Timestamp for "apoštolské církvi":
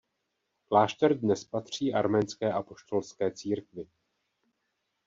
2.53-3.87